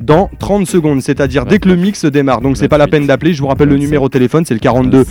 [0.00, 2.40] dans 30 secondes, c'est-à-dire dès que le mix démarre.
[2.40, 4.60] Donc c'est pas la peine d'appeler, je vous rappelle le numéro de téléphone, c'est le
[4.60, 5.04] 42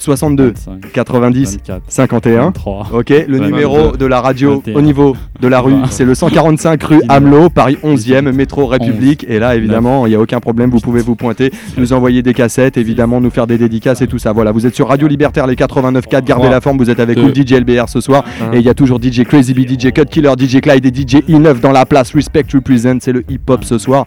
[0.00, 0.54] 62
[0.94, 2.52] 90 51.
[2.92, 7.02] Ok, le numéro de la radio au niveau de la rue, c'est le 145 rue
[7.08, 9.26] Hamelot, Paris 11e, métro République.
[9.28, 12.32] Et là, évidemment, il n'y a aucun problème, vous pouvez vous pointer, nous envoyer des
[12.32, 14.32] cassettes, évidemment, nous faire des dédicaces et tout ça.
[14.32, 17.34] Voilà, vous êtes sur Radio Libertaire, les 89.4, gardez la forme, vous êtes avec nous,
[17.34, 18.24] DJ LBR ce soir.
[18.52, 21.16] Et il y a toujours DJ Crazy B, DJ Cut Killer, DJ Clyde et DJ
[21.28, 22.14] E9 dans la place.
[22.14, 24.06] Respect Represent, c'est le hip-hop ce soir.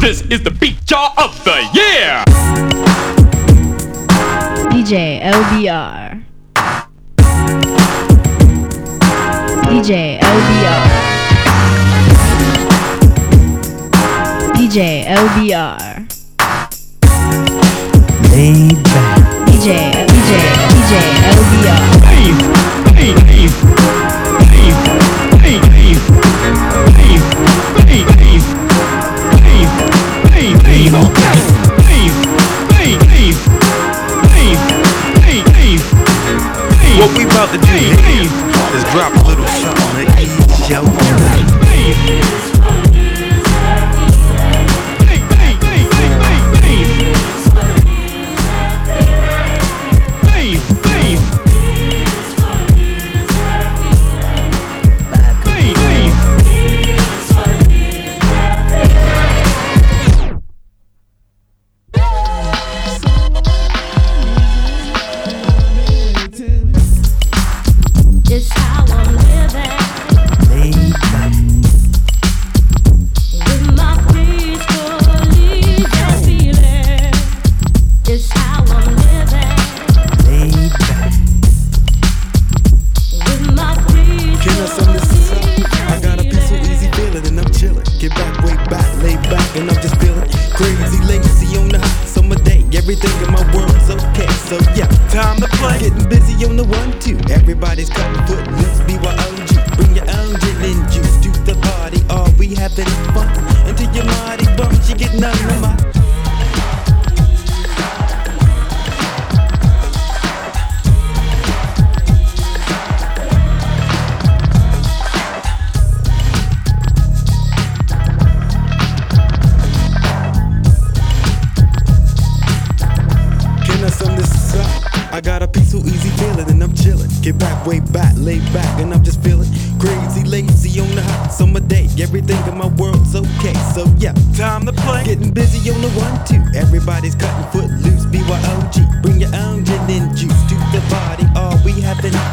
[0.00, 2.24] This is the beat jar of the year.
[4.70, 6.24] DJ LBR.
[9.66, 10.89] DJ LBR.
[14.70, 16.06] DJ LBR.
[18.30, 19.18] Laid back.
[19.48, 20.30] DJ DJ
[20.70, 20.94] DJ
[21.34, 21.82] LBR.
[22.06, 22.30] Hey,
[22.94, 23.50] hey, hey,
[24.46, 24.70] hey,
[25.42, 26.38] hey, hey, hey,
[27.80, 28.04] hey,
[34.30, 34.54] hey,
[35.18, 35.74] hey, hey,
[36.78, 36.94] hey.
[37.00, 37.74] What we about to do
[38.76, 42.49] is drop a little something to ease your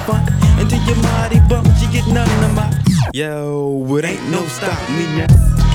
[0.09, 2.73] Until your mighty bumps, you get none of my.
[3.13, 5.66] Yo, it ain't no stop me now.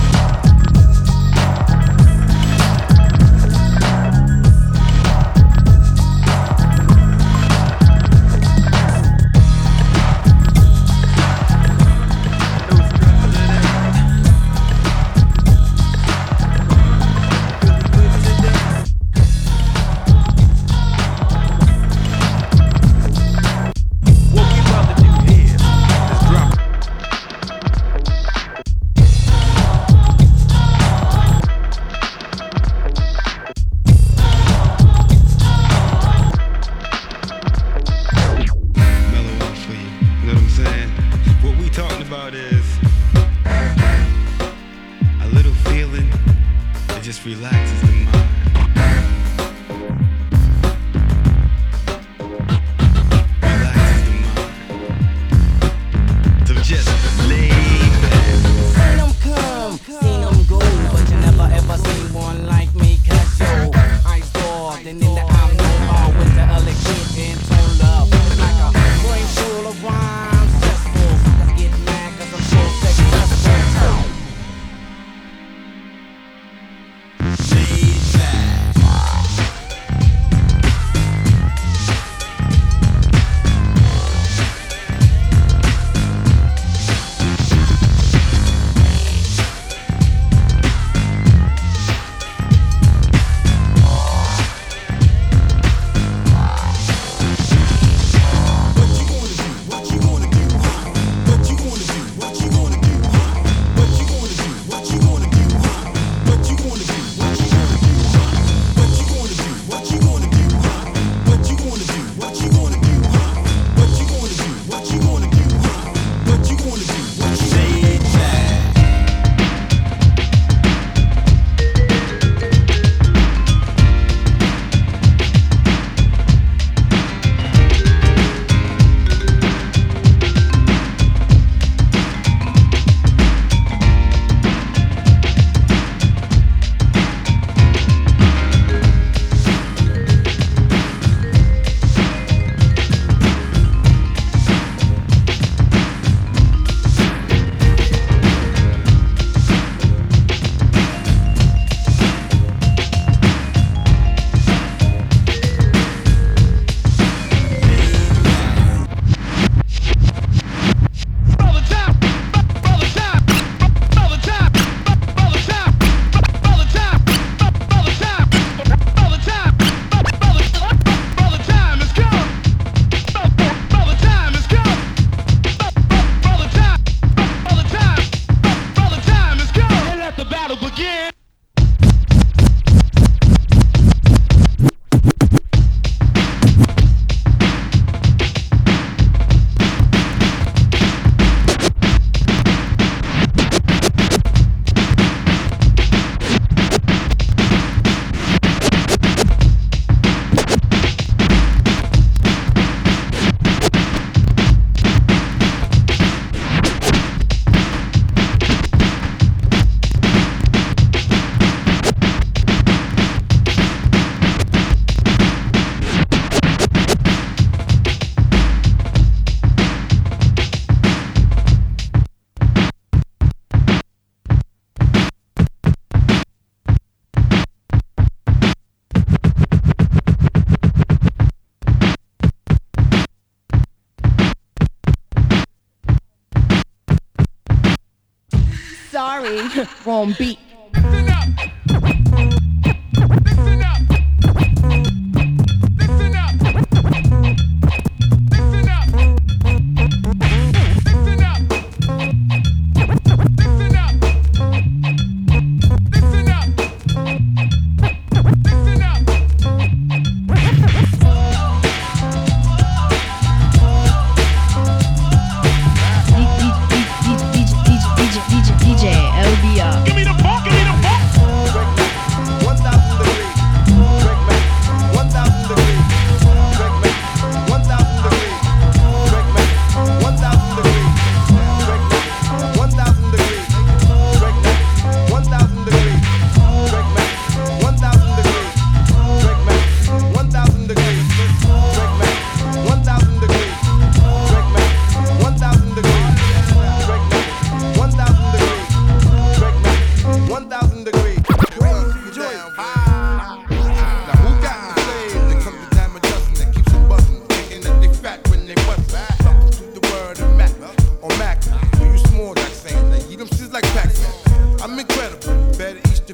[239.93, 240.39] on beat.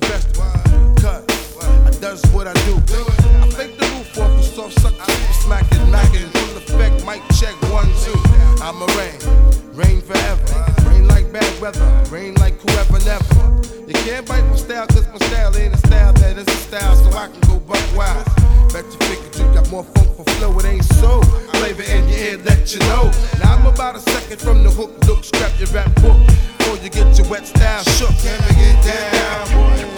[0.00, 0.34] your vest.
[1.00, 1.24] Cut.
[1.86, 2.76] I does what I do.
[2.76, 5.12] I fake the roof off the soft sucker.
[5.42, 6.28] Smacking, macking.
[6.30, 7.54] Full effect, mic check.
[7.72, 8.18] One, two.
[8.62, 9.18] I'm a rain.
[9.74, 10.44] Rain forever.
[10.88, 11.86] Rain like bad weather.
[12.10, 13.34] Rain like whoever never.
[13.86, 16.94] You can't bite my style, cause my style ain't a style that is a style.
[16.96, 18.24] So I can go buck wild.
[18.72, 21.22] Bet you figured you got more funk for flow, it ain't so.
[21.58, 23.10] Flavor in your ear, let you know.
[23.40, 26.18] Now I'm about a second from the hook, look, scrap your rap book
[26.68, 28.10] before you get your wet style shook.
[28.18, 29.97] Can I get down, boy.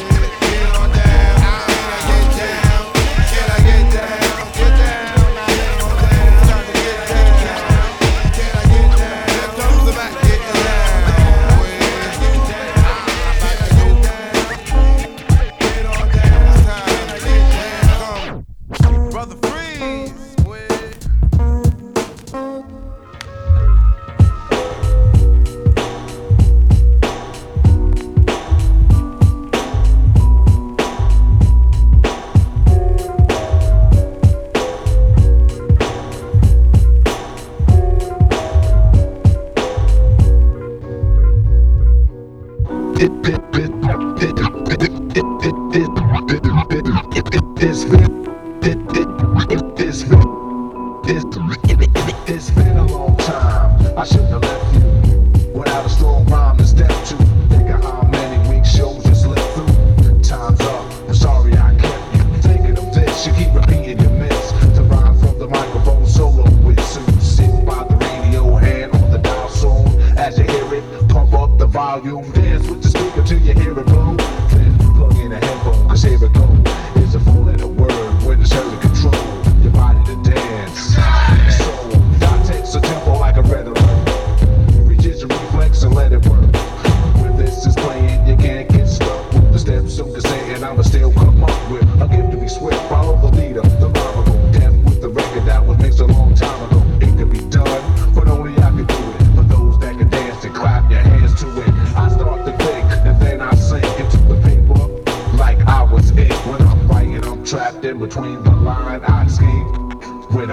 [43.02, 43.29] it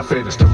[0.07, 0.46] famous.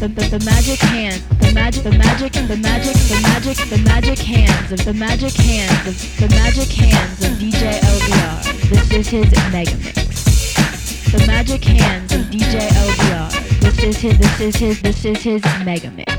[0.00, 4.18] The, the, the, magic hand, the magic, the magic, the magic, the magic, the magic
[4.18, 8.70] hands of the magic hands of the magic hands of DJ LBR.
[8.70, 11.12] This is his mega mix.
[11.12, 13.60] The magic hands of DJ LBR.
[13.60, 16.09] This is his, this is his, this is his mega mix.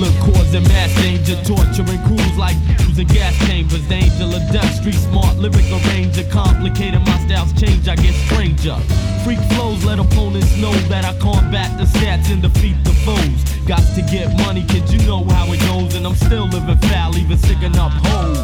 [0.00, 2.56] Look causing mass danger, torturing crews like
[2.88, 7.96] using gas chambers, danger of death, street smart, lyric arranger, complicated, my styles change, I
[7.96, 8.80] get stranger.
[9.24, 13.44] Freak flows let opponents know that I combat the stats and defeat the foes.
[13.68, 17.14] Got to get money, kid, you know how it goes, and I'm still living foul,
[17.18, 18.40] even sticking up hoes.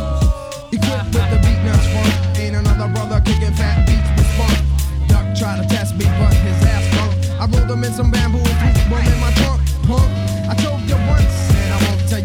[0.76, 2.36] Equipped with the Beatnuts funk.
[2.36, 5.08] Ain't another brother kicking fat beats with funk.
[5.08, 7.40] Duck try to test me, but his ass funk.
[7.40, 9.62] I rolled him in some bamboo and threw one in my trunk.
[9.88, 10.25] Punk.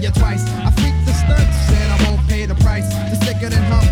[0.01, 0.43] You twice.
[0.65, 2.87] I freak the stunts, and I won't pay the price.
[3.21, 3.90] Stick it in hump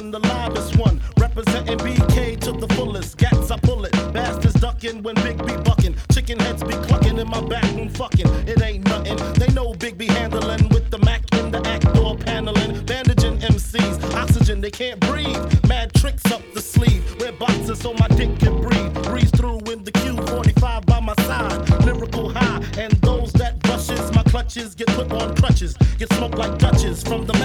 [0.00, 1.00] Stuyvesant, the livest one.
[1.18, 3.18] Representing BK to the fullest.
[3.18, 3.92] Gats I pull it.
[4.12, 5.96] Bastards ducking when Big B bucking.
[6.12, 8.26] Chicken heads be clucking in my back room fucking.
[8.48, 9.16] It ain't nothing.
[9.34, 12.84] They know Big B handling with the Mac in the act door paneling.
[12.86, 14.14] Bandaging MCs.
[14.14, 15.68] Oxygen, they can't breathe.
[15.68, 17.04] Mad tricks up the sleeve.
[17.20, 18.94] Wear boxes so my dick can breathe.
[19.04, 21.84] Breeze through in the Q45 by my side.
[21.84, 22.62] Lyrical high.
[22.78, 25.76] And those that brushes my clutches get put on crutches.
[25.98, 27.39] Get smoked like Dutches from the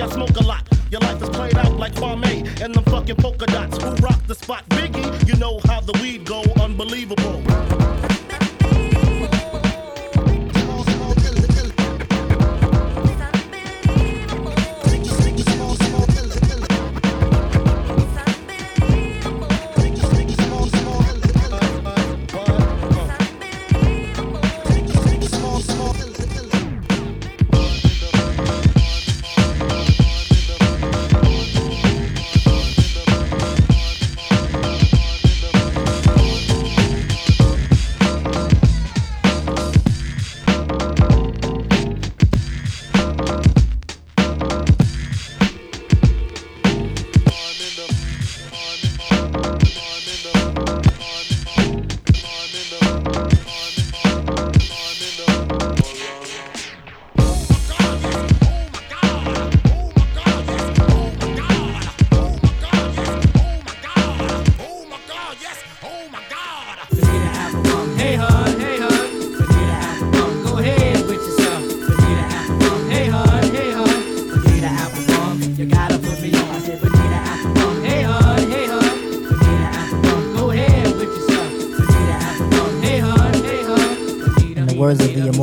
[0.00, 0.62] I smoke a lot.
[0.92, 3.82] Your life is played out like Kwame and the fucking polka dots.
[3.82, 4.64] Who rock the spot?
[4.68, 6.37] Biggie, you know how the weed go.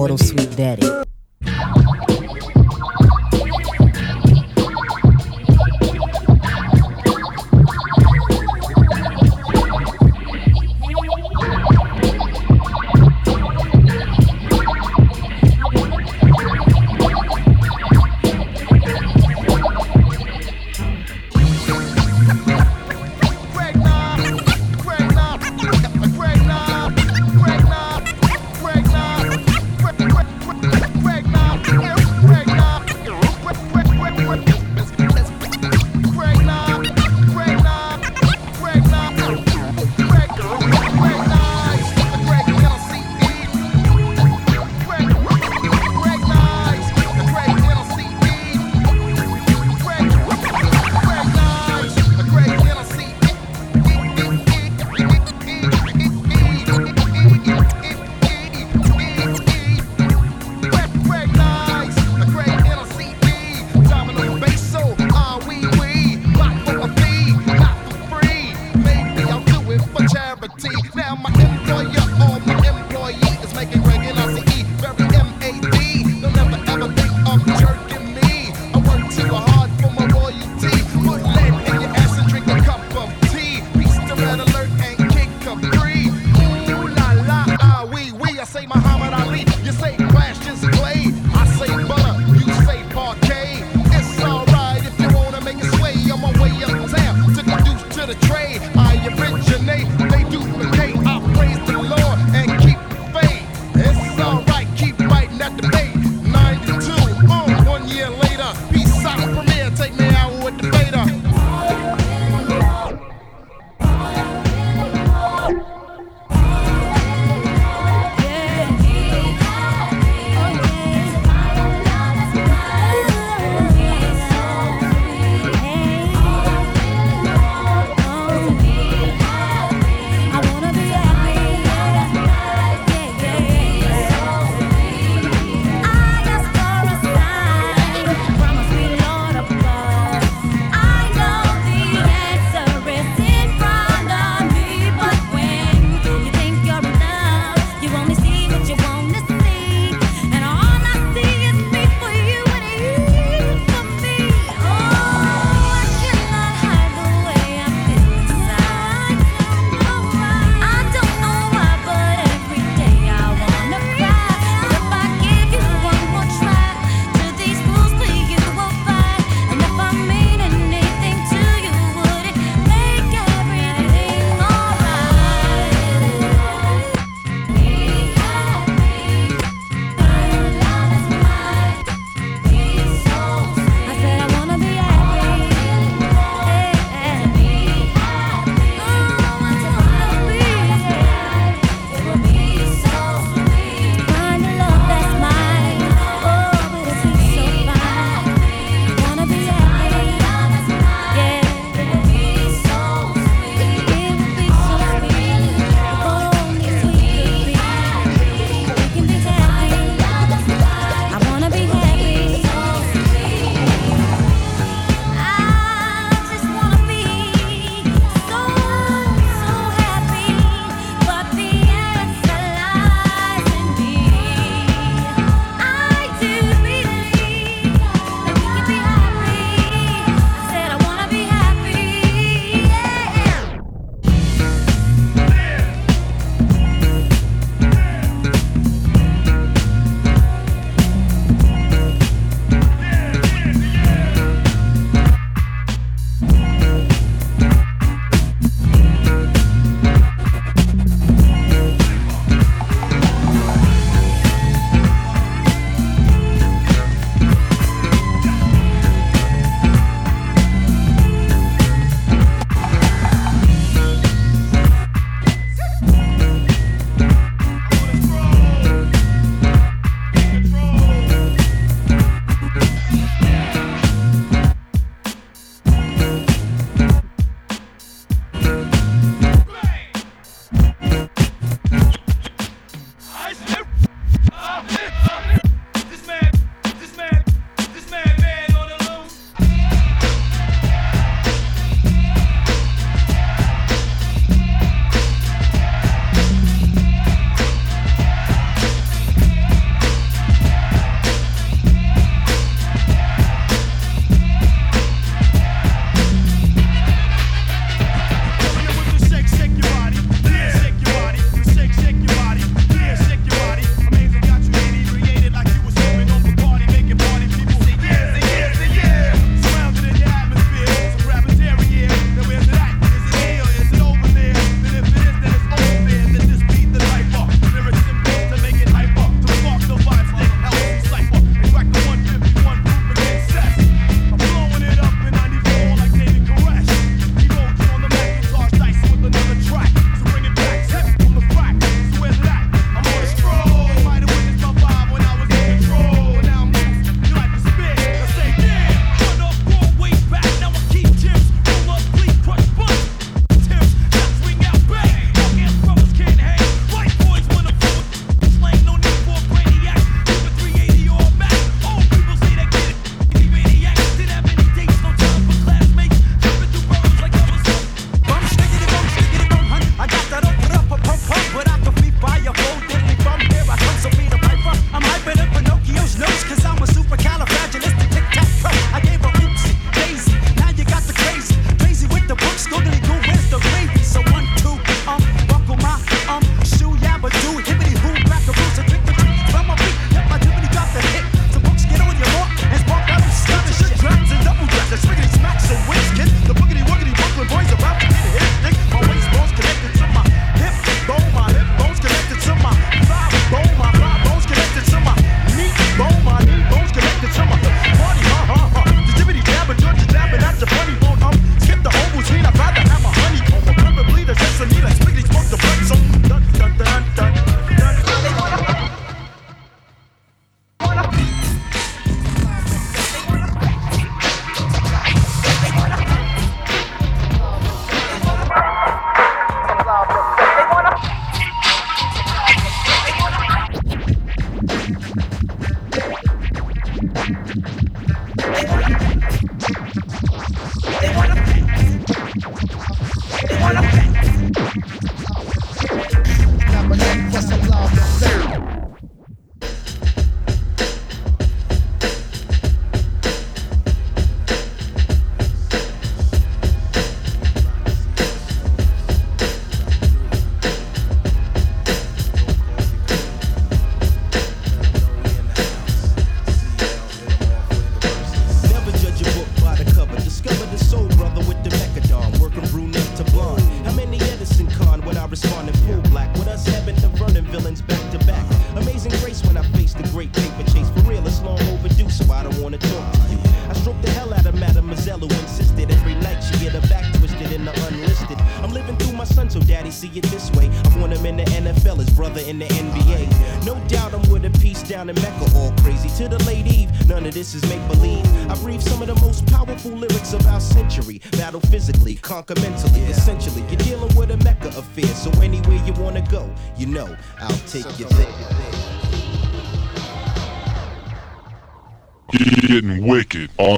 [0.05, 0.94] Immortal Sweet Daddy.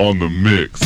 [0.08, 0.77] On the mix.